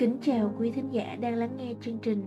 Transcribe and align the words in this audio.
Kính 0.00 0.16
chào 0.20 0.52
quý 0.58 0.70
thính 0.70 0.92
giả 0.92 1.16
đang 1.20 1.34
lắng 1.34 1.56
nghe 1.56 1.74
chương 1.80 1.98
trình 1.98 2.22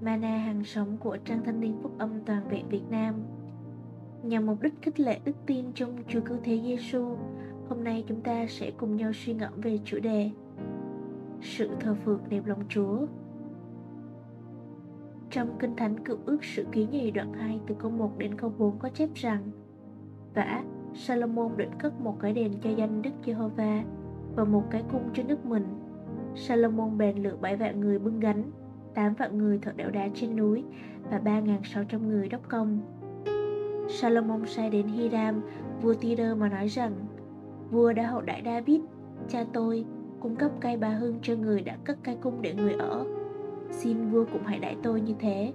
Mana 0.00 0.38
hàng 0.38 0.64
sống 0.64 0.96
của 1.00 1.16
Trang 1.24 1.44
Thanh 1.44 1.60
niên 1.60 1.78
Phúc 1.82 1.92
âm 1.98 2.10
Toàn 2.26 2.48
vẹn 2.48 2.68
Việt 2.68 2.82
Nam. 2.90 3.14
Nhằm 4.22 4.46
mục 4.46 4.62
đích 4.62 4.74
khích 4.82 5.00
lệ 5.00 5.20
đức 5.24 5.36
tin 5.46 5.72
trong 5.74 5.96
Chúa 6.08 6.20
Cứu 6.20 6.36
Thế 6.44 6.60
Giêsu, 6.64 7.16
hôm 7.68 7.84
nay 7.84 8.04
chúng 8.08 8.20
ta 8.20 8.46
sẽ 8.48 8.70
cùng 8.70 8.96
nhau 8.96 9.12
suy 9.12 9.34
ngẫm 9.34 9.60
về 9.60 9.78
chủ 9.84 9.98
đề 9.98 10.30
Sự 11.40 11.70
thờ 11.80 11.94
phượng 12.04 12.20
đẹp 12.28 12.46
lòng 12.46 12.64
Chúa. 12.68 13.06
Trong 15.30 15.58
Kinh 15.58 15.76
Thánh 15.76 16.04
Cựu 16.04 16.16
ước 16.24 16.44
sự 16.44 16.66
ký 16.72 16.86
nhì 16.86 17.10
đoạn 17.10 17.32
2 17.32 17.60
từ 17.66 17.74
câu 17.78 17.90
1 17.90 18.18
đến 18.18 18.34
câu 18.34 18.52
4 18.58 18.78
có 18.78 18.88
chép 18.88 19.08
rằng 19.14 19.42
Vả, 20.34 20.64
Salomon 20.94 21.56
định 21.56 21.70
cất 21.78 22.00
một 22.00 22.16
cái 22.20 22.32
đền 22.32 22.52
cho 22.62 22.70
danh 22.70 23.02
Đức 23.02 23.12
Giê-hô-va 23.26 23.84
và 24.36 24.44
một 24.44 24.64
cái 24.70 24.82
cung 24.92 25.10
cho 25.14 25.22
nước 25.22 25.46
mình 25.46 25.81
Salomon 26.34 26.98
bèn 26.98 27.22
lựa 27.22 27.36
bảy 27.40 27.56
vạn 27.56 27.80
người 27.80 27.98
bưng 27.98 28.20
gánh, 28.20 28.50
tám 28.94 29.14
vạn 29.14 29.38
người 29.38 29.58
thợ 29.58 29.72
đẽo 29.72 29.90
đá 29.90 30.08
trên 30.14 30.36
núi 30.36 30.64
và 31.10 31.18
ba 31.18 31.40
sáu 31.64 31.84
trăm 31.84 32.08
người 32.08 32.28
đốc 32.28 32.48
công. 32.48 32.80
Salomon 33.88 34.46
sai 34.46 34.70
đến 34.70 34.86
Hiram, 34.86 35.40
vua 35.82 35.94
Tyre 35.94 36.34
mà 36.34 36.48
nói 36.48 36.68
rằng 36.68 36.92
Vua 37.70 37.92
đã 37.92 38.06
hậu 38.06 38.20
đại 38.20 38.42
David, 38.44 38.80
cha 39.28 39.44
tôi, 39.52 39.84
cung 40.20 40.36
cấp 40.36 40.50
cây 40.60 40.76
bà 40.76 40.88
hương 40.88 41.18
cho 41.22 41.34
người 41.34 41.60
đã 41.60 41.76
cất 41.84 41.98
cây 42.04 42.16
cung 42.20 42.42
để 42.42 42.54
người 42.54 42.72
ở. 42.72 43.06
Xin 43.70 44.10
vua 44.10 44.24
cũng 44.32 44.42
hãy 44.44 44.58
đãi 44.58 44.76
tôi 44.82 45.00
như 45.00 45.14
thế. 45.18 45.52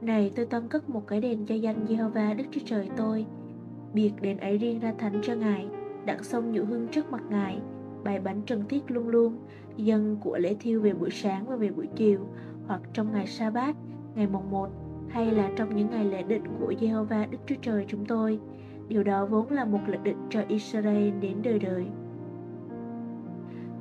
Này 0.00 0.32
tôi 0.36 0.46
tâm 0.46 0.68
cất 0.68 0.90
một 0.90 1.06
cái 1.06 1.20
đền 1.20 1.46
cho 1.46 1.54
danh 1.54 1.84
Jehovah 1.88 2.36
Đức 2.36 2.44
Chúa 2.50 2.60
Trời 2.64 2.90
tôi. 2.96 3.26
Biệt 3.94 4.12
đền 4.20 4.36
ấy 4.36 4.58
riêng 4.58 4.80
ra 4.80 4.92
thánh 4.98 5.20
cho 5.22 5.34
Ngài, 5.34 5.68
đặng 6.04 6.22
sông 6.22 6.52
nhũ 6.52 6.64
hương 6.64 6.88
trước 6.88 7.12
mặt 7.12 7.22
Ngài, 7.30 7.60
bày 8.04 8.20
bánh 8.20 8.42
trần 8.46 8.64
thiết 8.68 8.90
luôn 8.90 9.08
luôn, 9.08 9.38
dân 9.76 10.16
của 10.20 10.38
lễ 10.38 10.56
thiêu 10.60 10.80
về 10.80 10.92
buổi 10.92 11.10
sáng 11.10 11.46
và 11.46 11.56
về 11.56 11.70
buổi 11.70 11.86
chiều, 11.96 12.20
hoặc 12.66 12.80
trong 12.92 13.12
ngày 13.12 13.26
sa 13.26 13.50
bát 13.50 13.76
ngày 14.14 14.26
mùng 14.26 14.50
1 14.50 14.68
hay 15.08 15.30
là 15.30 15.50
trong 15.56 15.76
những 15.76 15.90
ngày 15.90 16.04
lễ 16.04 16.22
định 16.22 16.44
của 16.60 16.72
Jehovah 16.80 17.30
Đức 17.30 17.38
Chúa 17.46 17.54
Trời 17.62 17.84
chúng 17.88 18.04
tôi. 18.04 18.38
Điều 18.88 19.02
đó 19.02 19.26
vốn 19.26 19.50
là 19.50 19.64
một 19.64 19.80
lệnh 19.86 20.02
định 20.02 20.16
cho 20.30 20.42
Israel 20.48 21.10
đến 21.20 21.36
đời 21.42 21.58
đời. 21.58 21.84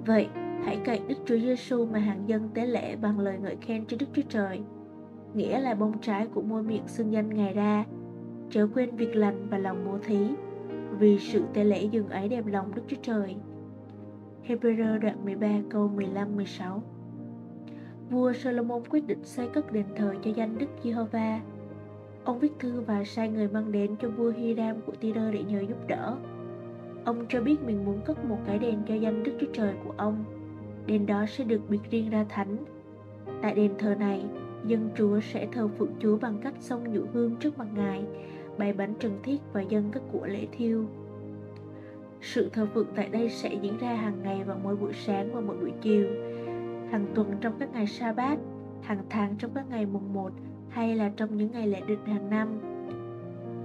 Vậy, 0.06 0.28
hãy 0.64 0.80
cậy 0.86 1.02
Đức 1.08 1.16
Chúa 1.26 1.38
Giêsu 1.38 1.86
mà 1.86 2.00
hàng 2.00 2.24
dân 2.28 2.50
tế 2.54 2.66
lễ 2.66 2.96
bằng 2.96 3.20
lời 3.20 3.38
ngợi 3.42 3.56
khen 3.62 3.86
cho 3.86 3.98
Đức 4.00 4.06
Chúa 4.14 4.22
Trời, 4.30 4.62
nghĩa 5.34 5.60
là 5.60 5.74
bông 5.74 6.00
trái 6.02 6.28
của 6.28 6.42
môi 6.42 6.64
miệng 6.64 6.88
xưng 6.88 7.12
danh 7.12 7.30
Ngài 7.30 7.54
ra. 7.54 7.86
Chớ 8.50 8.68
quên 8.74 8.96
việc 8.96 9.16
lành 9.16 9.48
và 9.50 9.58
lòng 9.58 9.86
bố 9.86 9.98
thí, 10.04 10.30
vì 11.00 11.20
sự 11.20 11.44
tế 11.54 11.64
lễ 11.64 11.84
dừng 11.84 12.10
ấy 12.10 12.30
đẹp 12.30 12.46
lòng 12.48 12.76
Đức 12.76 12.82
Chúa 12.88 12.98
Trời. 13.02 13.36
Hebrew 14.50 15.00
đoạn 15.00 15.26
13 15.26 15.48
câu 15.70 15.92
15-16 15.96 16.80
Vua 18.10 18.34
Solomon 18.34 18.82
quyết 18.90 19.08
định 19.08 19.24
xây 19.24 19.48
cất 19.54 19.72
đền 19.72 19.86
thờ 19.96 20.14
cho 20.24 20.32
danh 20.36 20.58
Đức 20.58 20.68
Giê-hô-va. 20.84 21.42
Ông 22.24 22.40
viết 22.40 22.52
thư 22.60 22.82
và 22.82 23.04
sai 23.04 23.30
người 23.30 23.48
mang 23.48 23.72
đến 23.72 23.96
cho 24.02 24.10
vua 24.10 24.32
Hiram 24.32 24.82
của 24.82 24.94
Tyre 25.00 25.32
để 25.32 25.44
nhờ 25.44 25.60
giúp 25.60 25.88
đỡ. 25.88 26.18
Ông 27.06 27.26
cho 27.30 27.42
biết 27.42 27.62
mình 27.66 27.86
muốn 27.86 28.02
cất 28.06 28.26
một 28.26 28.38
cái 28.46 28.60
đền 28.60 28.80
cho 28.88 28.94
danh 28.96 29.24
Đức 29.24 29.32
Chúa 29.40 29.54
Trời 29.54 29.74
của 29.84 29.94
ông. 29.98 30.24
Đền 30.86 31.06
đó 31.06 31.26
sẽ 31.28 31.44
được 31.44 31.62
biệt 31.70 31.82
riêng 31.92 32.10
ra 32.10 32.26
thánh. 32.30 32.58
Tại 33.42 33.56
đền 33.56 33.72
thờ 33.80 33.96
này, 34.00 34.26
dân 34.66 34.90
Chúa 34.96 35.20
sẽ 35.20 35.48
thờ 35.52 35.68
phượng 35.68 35.94
Chúa 36.00 36.18
bằng 36.18 36.38
cách 36.44 36.56
xông 36.60 36.94
nhũ 36.94 37.02
hương 37.14 37.36
trước 37.36 37.58
mặt 37.58 37.68
Ngài, 37.76 38.04
bày 38.58 38.74
bánh 38.74 38.94
trần 39.00 39.20
thiết 39.24 39.42
và 39.54 39.62
dân 39.62 39.90
các 39.92 40.04
của 40.12 40.26
lễ 40.26 40.48
thiêu. 40.52 40.86
Sự 42.22 42.50
thờ 42.50 42.68
phượng 42.74 42.88
tại 42.96 43.10
đây 43.10 43.30
sẽ 43.30 43.54
diễn 43.62 43.78
ra 43.78 43.94
hàng 43.94 44.24
ngày 44.24 44.44
vào 44.44 44.58
mỗi 44.64 44.76
buổi 44.76 44.94
sáng 44.94 45.34
và 45.34 45.42
mỗi 45.42 45.58
buổi 45.58 45.72
chiều, 45.82 46.08
hàng 46.92 47.06
tuần 47.16 47.34
trong 47.42 47.54
các 47.60 47.70
ngày 47.74 47.88
sa 47.88 48.14
bát, 48.14 48.38
hàng 48.82 49.04
tháng 49.10 49.36
trong 49.38 49.52
các 49.56 49.66
ngày 49.70 49.86
mùng 49.86 50.14
1 50.14 50.32
hay 50.70 50.96
là 50.96 51.12
trong 51.18 51.38
những 51.38 51.52
ngày 51.52 51.68
lễ 51.68 51.82
định 51.88 52.06
hàng 52.06 52.30
năm. 52.30 52.48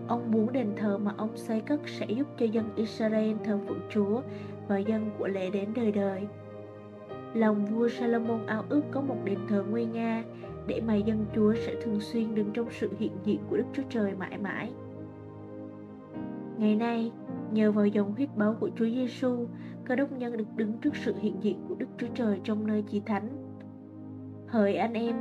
Ông 0.08 0.30
muốn 0.30 0.52
đền 0.52 0.72
thờ 0.76 0.98
mà 0.98 1.14
ông 1.16 1.36
xây 1.36 1.60
cất 1.60 1.80
sẽ 1.86 2.06
giúp 2.06 2.26
cho 2.38 2.46
dân 2.46 2.70
Israel 2.76 3.32
thờ 3.44 3.58
phượng 3.66 3.80
Chúa 3.90 4.20
và 4.68 4.78
dân 4.78 5.10
của 5.18 5.28
lễ 5.28 5.50
đến 5.50 5.68
đời 5.74 5.92
đời. 5.92 6.26
Lòng 7.34 7.64
vua 7.64 7.88
Salomon 7.88 8.46
ao 8.46 8.64
ước 8.68 8.82
có 8.90 9.00
một 9.00 9.16
đền 9.24 9.38
thờ 9.48 9.64
nguy 9.70 9.84
nga 9.84 10.24
để 10.66 10.80
mà 10.86 10.94
dân 10.94 11.26
Chúa 11.34 11.54
sẽ 11.54 11.74
thường 11.82 12.00
xuyên 12.00 12.34
đứng 12.34 12.50
trong 12.52 12.66
sự 12.70 12.90
hiện 12.98 13.12
diện 13.24 13.38
của 13.50 13.56
Đức 13.56 13.64
Chúa 13.72 13.82
Trời 13.88 14.14
mãi 14.14 14.38
mãi. 14.38 14.72
Ngày 16.58 16.76
nay, 16.76 17.12
Nhờ 17.54 17.72
vào 17.72 17.86
dòng 17.86 18.14
huyết 18.14 18.28
báo 18.36 18.56
của 18.60 18.70
Chúa 18.76 18.86
Giêsu, 18.86 19.46
cơ 19.84 19.96
đốc 19.96 20.12
nhân 20.12 20.36
được 20.36 20.56
đứng 20.56 20.72
trước 20.78 20.96
sự 20.96 21.14
hiện 21.20 21.36
diện 21.40 21.64
của 21.68 21.74
Đức 21.74 21.86
Chúa 21.98 22.06
Trời 22.14 22.40
trong 22.44 22.66
nơi 22.66 22.82
chí 22.82 23.00
thánh. 23.00 23.28
Hỡi 24.46 24.76
anh 24.76 24.92
em, 24.92 25.16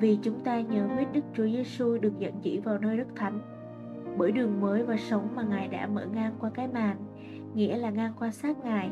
vì 0.00 0.18
chúng 0.22 0.40
ta 0.40 0.60
nhờ 0.60 0.86
huyết 0.94 1.08
Đức 1.12 1.20
Chúa 1.34 1.46
Giêsu 1.46 1.98
được 1.98 2.18
dẫn 2.18 2.34
chỉ 2.42 2.58
vào 2.58 2.78
nơi 2.78 2.96
đất 2.96 3.06
thánh, 3.16 3.40
bởi 4.18 4.32
đường 4.32 4.60
mới 4.60 4.82
và 4.82 4.96
sống 4.96 5.28
mà 5.34 5.42
Ngài 5.42 5.68
đã 5.68 5.86
mở 5.86 6.06
ngang 6.14 6.34
qua 6.40 6.50
cái 6.50 6.68
màn, 6.68 6.96
nghĩa 7.54 7.76
là 7.76 7.90
ngang 7.90 8.12
qua 8.18 8.30
xác 8.30 8.64
Ngài. 8.64 8.90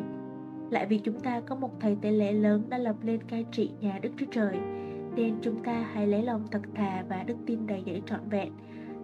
Lại 0.70 0.86
vì 0.86 0.98
chúng 0.98 1.20
ta 1.20 1.40
có 1.40 1.54
một 1.54 1.80
thầy 1.80 1.96
tế 2.02 2.10
lễ 2.10 2.32
lớn 2.32 2.62
đã 2.68 2.78
lập 2.78 2.96
lên 3.02 3.22
cai 3.22 3.46
trị 3.52 3.70
nhà 3.80 3.98
Đức 4.02 4.10
Chúa 4.16 4.26
Trời, 4.30 4.58
nên 5.16 5.34
chúng 5.42 5.64
ta 5.64 5.86
hãy 5.92 6.06
lấy 6.06 6.22
lòng 6.22 6.42
thật 6.50 6.62
thà 6.74 7.04
và 7.08 7.22
đức 7.26 7.36
tin 7.46 7.66
đầy 7.66 7.82
dẫy 7.86 8.02
trọn 8.06 8.20
vẹn, 8.30 8.52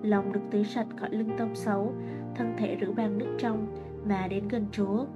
lòng 0.03 0.33
được 0.33 0.41
tưới 0.51 0.65
sạch 0.65 0.87
khỏi 0.97 1.11
lưng 1.11 1.31
tâm 1.39 1.55
xấu, 1.55 1.95
thân 2.39 2.55
thể 2.57 2.79
rửa 2.81 2.93
bằng 2.93 3.19
nước 3.19 3.35
trong 3.39 3.67
mà 4.05 4.27
đến 4.29 4.49
gần 4.49 4.67
Chúa. 4.73 5.07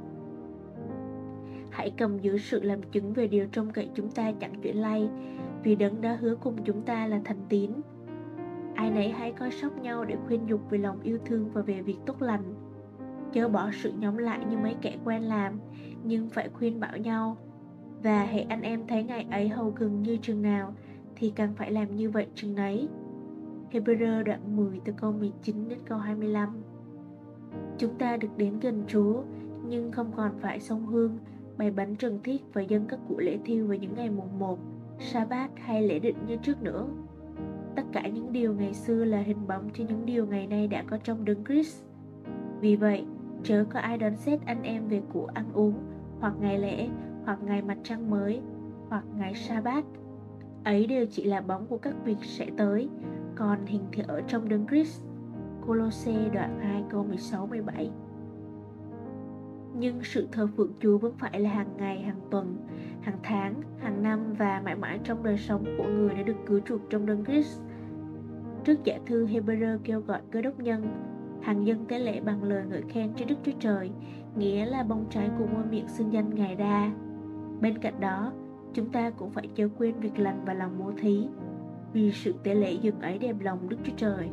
Hãy 1.71 1.91
cầm 1.99 2.19
giữ 2.19 2.39
sự 2.39 2.63
làm 2.63 2.83
chứng 2.83 3.13
về 3.13 3.27
điều 3.27 3.47
trông 3.53 3.71
cậy 3.71 3.91
chúng 3.95 4.11
ta 4.11 4.33
chẳng 4.41 4.61
chuyển 4.63 4.77
lay, 4.77 5.09
vì 5.63 5.77
đấng 5.77 6.01
đã 6.01 6.19
hứa 6.21 6.37
cùng 6.37 6.65
chúng 6.65 6.83
ta 6.83 7.07
là 7.07 7.21
thành 7.25 7.37
tín. 7.49 7.71
Ai 8.75 8.91
nấy 8.91 9.09
hãy 9.11 9.33
coi 9.33 9.51
sóc 9.51 9.83
nhau 9.83 10.05
để 10.05 10.17
khuyên 10.27 10.47
dục 10.47 10.61
về 10.71 10.79
lòng 10.79 11.01
yêu 11.03 11.19
thương 11.25 11.51
và 11.53 11.63
về 11.63 11.83
việc 11.83 11.97
tốt 12.07 12.23
lành. 12.23 12.55
Chớ 13.33 13.49
bỏ 13.49 13.71
sự 13.73 13.93
nhóm 13.99 14.17
lại 14.17 14.39
như 14.51 14.57
mấy 14.57 14.75
kẻ 14.83 14.97
quen 15.05 15.23
làm, 15.23 15.61
nhưng 16.05 16.29
phải 16.29 16.49
khuyên 16.49 16.81
bảo 16.81 16.97
nhau. 16.97 17.37
Và 18.03 18.25
hãy 18.25 18.47
anh 18.49 18.63
em 18.63 18.87
thấy 18.87 19.03
ngày 19.03 19.27
ấy 19.31 19.49
hầu 19.49 19.71
gần 19.71 20.03
như 20.03 20.17
chừng 20.23 20.43
nào, 20.43 20.75
thì 21.17 21.33
càng 21.37 21.55
phải 21.55 21.73
làm 21.73 21.97
như 21.97 22.11
vậy 22.11 22.27
chừng 22.35 22.55
nấy. 22.55 22.89
Hebrew 23.73 24.23
đoạn 24.23 24.57
10 24.57 24.81
từ 24.85 24.93
câu 24.97 25.13
19 25.13 25.69
đến 25.69 25.79
câu 25.85 25.99
25 25.99 26.63
Chúng 27.79 27.95
ta 27.95 28.17
được 28.17 28.29
đến 28.37 28.61
gần 28.61 28.85
Chúa 28.87 29.23
nhưng 29.69 29.93
không 29.93 30.13
còn 30.17 30.33
phải 30.41 30.61
sông 30.61 30.87
hương, 30.87 31.19
bày 31.59 31.71
bắn 31.71 31.97
trần 31.97 32.19
thiết 32.25 32.43
và 32.53 32.63
dân 32.63 32.85
các 32.89 32.99
cụ 33.09 33.19
lễ 33.19 33.39
thiêu 33.45 33.67
vào 33.67 33.77
những 33.77 33.95
ngày 33.97 34.11
mùng 34.11 34.39
1, 34.39 34.59
sa 34.99 35.25
bát 35.25 35.51
hay 35.57 35.83
lễ 35.83 35.99
định 35.99 36.17
như 36.27 36.37
trước 36.37 36.63
nữa. 36.63 36.87
Tất 37.77 37.83
cả 37.93 38.09
những 38.09 38.33
điều 38.33 38.55
ngày 38.55 38.75
xưa 38.75 39.05
là 39.05 39.19
hình 39.19 39.47
bóng 39.47 39.71
cho 39.75 39.85
những 39.89 40.07
điều 40.07 40.27
ngày 40.27 40.47
nay 40.47 40.69
đã 40.69 40.85
có 40.87 40.97
trong 40.97 41.25
đấng 41.25 41.45
Christ. 41.45 41.85
Vì 42.61 42.77
vậy, 42.77 43.05
chớ 43.43 43.65
có 43.71 43.81
ai 43.81 43.99
đoán 43.99 44.17
xét 44.17 44.41
anh 44.47 44.63
em 44.63 44.89
về 44.89 45.03
của 45.13 45.27
ăn 45.35 45.53
uống, 45.55 45.75
hoặc 46.21 46.35
ngày 46.41 46.59
lễ, 46.59 46.89
hoặc 47.25 47.39
ngày 47.43 47.63
mặt 47.63 47.79
trăng 47.83 48.11
mới, 48.11 48.41
hoặc 48.89 49.05
ngày 49.19 49.35
sa 49.35 49.61
bát. 49.61 49.85
Ấy 50.65 50.87
đều 50.87 51.07
chỉ 51.11 51.25
là 51.25 51.41
bóng 51.41 51.67
của 51.67 51.79
các 51.79 51.95
việc 52.05 52.19
sẽ 52.23 52.47
tới, 52.57 52.89
còn 53.35 53.67
hình 53.67 53.83
thể 53.93 54.05
ở 54.09 54.21
trong 54.21 54.49
đấng 54.49 54.67
Christ 54.67 55.03
Colosse 55.67 56.29
đoạn 56.33 56.61
2 56.61 56.85
câu 56.91 57.05
16 57.05 57.47
17. 57.47 57.91
Nhưng 59.79 60.01
sự 60.03 60.29
thờ 60.33 60.49
phượng 60.57 60.73
Chúa 60.81 60.99
vẫn 60.99 61.15
phải 61.19 61.41
là 61.41 61.51
hàng 61.51 61.77
ngày, 61.77 62.03
hàng 62.03 62.21
tuần, 62.31 62.57
hàng 63.01 63.19
tháng, 63.23 63.55
hàng 63.79 64.03
năm 64.03 64.33
và 64.39 64.63
mãi 64.65 64.75
mãi 64.77 65.01
trong 65.05 65.23
đời 65.23 65.39
sống 65.39 65.65
của 65.79 65.85
người 65.85 66.15
đã 66.15 66.23
được 66.23 66.37
cứu 66.47 66.61
chuộc 66.67 66.81
trong 66.91 67.07
đấng 67.07 67.25
Christ. 67.25 67.61
Trước 68.65 68.85
giả 68.85 68.99
thư 69.07 69.27
Hebrew 69.27 69.79
kêu 69.85 70.01
gọi 70.01 70.21
cơ 70.31 70.43
đốc 70.43 70.61
nhân, 70.61 70.89
hàng 71.43 71.67
dân 71.67 71.87
tế 71.87 71.99
lễ 71.99 72.21
bằng 72.21 72.43
lời 72.43 72.65
ngợi 72.69 72.83
khen 72.89 73.13
cho 73.17 73.25
Đức 73.29 73.37
Chúa 73.45 73.53
Trời, 73.61 73.91
nghĩa 74.37 74.67
là 74.67 74.83
bông 74.83 75.05
trái 75.11 75.31
của 75.39 75.47
môi 75.47 75.65
miệng 75.71 75.89
xưng 75.89 76.13
danh 76.13 76.35
Ngài 76.35 76.55
đa. 76.55 76.91
Bên 77.61 77.79
cạnh 77.79 78.01
đó, 78.01 78.33
chúng 78.75 78.91
ta 78.91 79.11
cũng 79.11 79.31
phải 79.31 79.49
chớ 79.55 79.69
quên 79.79 79.95
việc 80.01 80.19
lành 80.19 80.43
và 80.47 80.55
lòng 80.55 80.79
bố 80.79 80.93
thí, 80.97 81.29
vì 81.93 82.13
sự 82.13 82.35
tế 82.43 82.55
lễ 82.55 82.73
dừng 82.73 83.01
ấy 83.01 83.19
đẹp 83.19 83.37
lòng 83.41 83.69
Đức 83.69 83.77
Chúa 83.85 83.93
Trời. 83.97 84.29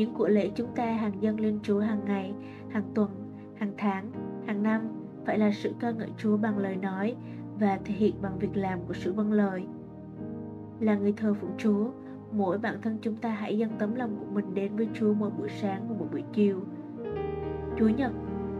Những 0.00 0.14
của 0.14 0.28
lễ 0.28 0.50
chúng 0.54 0.68
ta 0.76 0.92
hàng 0.92 1.12
dâng 1.20 1.40
lên 1.40 1.58
Chúa 1.62 1.80
hàng 1.80 2.00
ngày, 2.04 2.32
hàng 2.68 2.82
tuần, 2.94 3.10
hàng 3.56 3.72
tháng, 3.78 4.12
hàng 4.46 4.62
năm 4.62 4.88
phải 5.26 5.38
là 5.38 5.50
sự 5.50 5.74
ca 5.80 5.90
ngợi 5.90 6.08
Chúa 6.18 6.36
bằng 6.36 6.58
lời 6.58 6.76
nói 6.76 7.16
và 7.58 7.78
thể 7.84 7.94
hiện 7.94 8.14
bằng 8.22 8.38
việc 8.38 8.56
làm 8.56 8.78
của 8.86 8.94
sự 8.94 9.12
vâng 9.12 9.32
lời. 9.32 9.64
Là 10.80 10.94
người 10.94 11.12
thờ 11.12 11.34
phụng 11.34 11.50
Chúa, 11.58 11.90
mỗi 12.32 12.58
bản 12.58 12.74
thân 12.82 12.98
chúng 13.02 13.16
ta 13.16 13.30
hãy 13.30 13.58
dâng 13.58 13.70
tấm 13.78 13.94
lòng 13.94 14.16
của 14.20 14.26
mình 14.32 14.54
đến 14.54 14.76
với 14.76 14.88
Chúa 14.94 15.14
mỗi 15.14 15.30
buổi 15.38 15.48
sáng 15.48 15.88
và 15.88 15.94
mỗi 15.98 16.08
buổi 16.12 16.22
chiều. 16.32 16.60
Chúa 17.78 17.88
Nhật, 17.88 18.12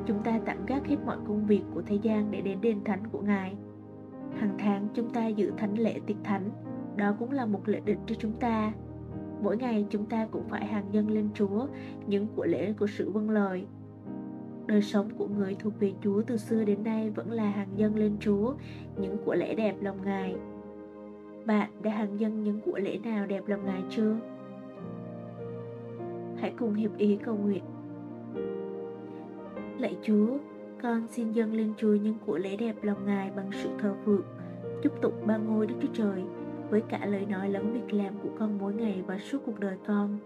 chúng 0.06 0.22
ta 0.22 0.40
tạm 0.44 0.66
gác 0.66 0.87
hết 0.87 0.96
mọi 1.06 1.16
công 1.26 1.46
việc 1.46 1.62
của 1.75 1.82
thế 1.82 1.98
gian 2.02 2.31
để 2.31 2.40
đến 2.40 2.58
đền 2.60 2.84
thánh 2.84 3.06
của 3.12 3.20
Ngài. 3.20 3.56
Hàng 4.38 4.54
tháng 4.58 4.88
chúng 4.94 5.10
ta 5.10 5.26
giữ 5.26 5.52
thánh 5.56 5.78
lễ 5.78 6.00
tiệc 6.06 6.16
thánh, 6.25 6.50
đó 6.96 7.14
cũng 7.19 7.32
là 7.32 7.46
một 7.46 7.69
lễ 7.69 7.81
định 7.84 7.98
cho 8.06 8.14
chúng 8.19 8.32
ta 8.32 8.72
Mỗi 9.42 9.56
ngày 9.56 9.87
chúng 9.90 10.06
ta 10.06 10.26
cũng 10.31 10.48
phải 10.48 10.66
hàng 10.66 10.84
dân 10.92 11.10
lên 11.10 11.28
Chúa 11.34 11.66
những 12.06 12.26
của 12.37 12.44
lễ 12.44 12.72
của 12.78 12.87
sự 12.87 13.10
vâng 13.10 13.31
lời. 13.31 13.66
Đời 14.66 14.82
sống 14.82 15.10
của 15.19 15.26
người 15.26 15.56
thuộc 15.58 15.72
về 15.81 15.92
Chúa 16.02 16.22
từ 16.22 16.37
xưa 16.37 16.64
đến 16.64 16.84
nay 16.84 17.10
vẫn 17.10 17.32
là 17.32 17.50
hàng 17.50 17.69
dân 17.76 17.96
lên 17.96 18.16
Chúa 18.20 18.54
những 19.00 19.16
của 19.25 19.34
lễ 19.34 19.54
đẹp 19.54 19.76
lòng 19.81 19.98
Ngài. 20.04 20.37
Bạn 21.46 21.70
đã 21.82 21.90
hàng 21.90 22.20
dân 22.20 22.44
những 22.44 22.60
của 22.60 22.78
lễ 22.78 22.98
nào 23.04 23.26
đẹp 23.26 23.42
lòng 23.46 23.64
Ngài 23.64 23.82
chưa? 23.90 24.16
Hãy 26.37 26.52
cùng 26.58 26.75
hiệp 26.75 26.96
ý 26.96 27.19
cầu 27.25 27.37
nguyện. 27.37 27.64
Lạy 29.78 29.96
Chúa, 30.02 30.38
con 30.82 31.06
xin 31.08 31.32
dâng 31.32 31.52
lên 31.52 31.72
Chúa 31.76 31.94
những 31.94 32.16
của 32.26 32.38
lễ 32.38 32.56
đẹp 32.56 32.76
lòng 32.82 33.06
Ngài 33.06 33.31
bằng 33.37 33.50
sự 33.52 33.69
thờ 33.78 33.94
phượng, 34.04 34.25
chúc 34.82 35.02
tụng 35.02 35.26
ba 35.26 35.37
ngôi 35.37 35.66
Đức 35.66 35.75
Chúa 35.82 35.92
Trời 35.92 36.22
với 36.70 36.81
cả 36.81 37.06
lời 37.06 37.26
nói 37.26 37.49
lẫn 37.49 37.72
việc 37.72 37.94
làm 37.94 38.14
của 38.22 38.28
con 38.38 38.58
mỗi 38.58 38.75
ngày 38.75 39.02
và 39.06 39.19
suốt 39.19 39.38
cuộc 39.46 39.61
đời 39.61 39.76
con. 39.87 40.19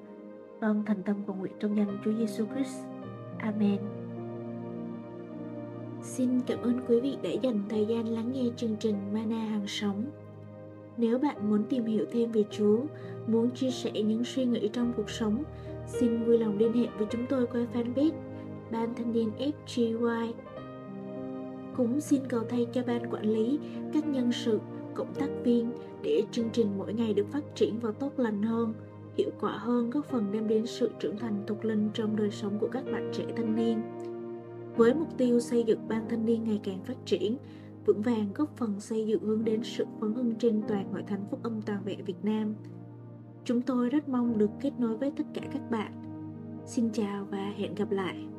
Con 0.60 0.84
thành 0.86 1.02
tâm 1.02 1.16
cầu 1.26 1.36
nguyện 1.36 1.52
trong 1.60 1.76
danh 1.76 1.98
Chúa 2.04 2.12
Giêsu 2.12 2.44
Christ. 2.54 2.84
Amen. 3.38 3.78
Xin 6.02 6.40
cảm 6.46 6.58
ơn 6.62 6.80
quý 6.88 7.00
vị 7.00 7.16
đã 7.22 7.30
dành 7.42 7.62
thời 7.68 7.86
gian 7.86 8.08
lắng 8.08 8.32
nghe 8.32 8.44
chương 8.56 8.76
trình 8.80 8.96
Mana 9.12 9.36
hàng 9.36 9.66
sống. 9.66 10.04
Nếu 10.96 11.18
bạn 11.18 11.50
muốn 11.50 11.64
tìm 11.64 11.84
hiểu 11.84 12.06
thêm 12.12 12.32
về 12.32 12.44
Chúa, 12.50 12.78
muốn 13.26 13.50
chia 13.50 13.70
sẻ 13.70 13.90
những 13.90 14.24
suy 14.24 14.44
nghĩ 14.44 14.68
trong 14.68 14.92
cuộc 14.96 15.10
sống, 15.10 15.44
xin 15.86 16.24
vui 16.24 16.38
lòng 16.38 16.58
liên 16.58 16.72
hệ 16.72 16.86
với 16.98 17.06
chúng 17.10 17.26
tôi 17.28 17.46
qua 17.46 17.60
fanpage 17.74 18.12
Ban 18.70 18.94
Thanh 18.94 19.12
niên 19.12 19.30
FGY. 19.66 20.32
Cũng 21.76 22.00
xin 22.00 22.22
cầu 22.28 22.40
thay 22.48 22.66
cho 22.72 22.82
ban 22.86 23.10
quản 23.10 23.24
lý, 23.24 23.58
các 23.92 24.06
nhân 24.06 24.32
sự, 24.32 24.60
cộng 24.94 25.14
tác 25.14 25.28
viên 25.44 25.70
để 26.02 26.22
chương 26.30 26.50
trình 26.52 26.78
mỗi 26.78 26.94
ngày 26.94 27.14
được 27.14 27.26
phát 27.32 27.44
triển 27.54 27.78
và 27.80 27.92
tốt 27.92 28.12
lành 28.16 28.42
hơn, 28.42 28.74
hiệu 29.16 29.30
quả 29.40 29.58
hơn 29.58 29.90
góp 29.90 30.04
phần 30.04 30.32
đem 30.32 30.48
đến 30.48 30.66
sự 30.66 30.90
trưởng 31.00 31.16
thành 31.18 31.44
tục 31.46 31.64
linh 31.64 31.90
trong 31.94 32.16
đời 32.16 32.30
sống 32.30 32.58
của 32.58 32.68
các 32.72 32.84
bạn 32.92 33.10
trẻ 33.12 33.24
thanh 33.36 33.56
niên. 33.56 33.82
Với 34.76 34.94
mục 34.94 35.08
tiêu 35.18 35.40
xây 35.40 35.62
dựng 35.62 35.88
ban 35.88 36.08
thanh 36.08 36.26
niên 36.26 36.44
ngày 36.44 36.60
càng 36.64 36.84
phát 36.84 36.96
triển, 37.04 37.36
vững 37.86 38.02
vàng 38.02 38.28
góp 38.34 38.56
phần 38.56 38.80
xây 38.80 39.06
dựng 39.06 39.22
hướng 39.22 39.44
đến 39.44 39.60
sự 39.62 39.84
phấn 40.00 40.14
hưng 40.14 40.34
trên 40.34 40.62
toàn 40.68 40.92
hội 40.92 41.02
thánh 41.06 41.26
phúc 41.30 41.40
âm 41.42 41.62
toàn 41.62 41.84
vẹn 41.84 42.04
Việt 42.04 42.24
Nam. 42.24 42.54
Chúng 43.44 43.62
tôi 43.62 43.88
rất 43.88 44.08
mong 44.08 44.38
được 44.38 44.50
kết 44.60 44.72
nối 44.78 44.96
với 44.96 45.12
tất 45.16 45.24
cả 45.34 45.42
các 45.52 45.70
bạn. 45.70 45.92
Xin 46.66 46.90
chào 46.92 47.26
và 47.30 47.52
hẹn 47.56 47.74
gặp 47.74 47.90
lại. 47.90 48.33